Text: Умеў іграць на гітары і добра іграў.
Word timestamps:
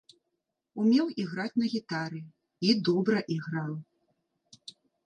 Умеў 0.83 1.11
іграць 1.25 1.53
на 1.65 1.69
гітары 1.75 2.19
і 2.69 2.75
добра 2.91 3.17
іграў. 3.39 3.73